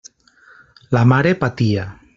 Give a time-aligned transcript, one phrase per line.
[0.97, 1.89] La mare patia.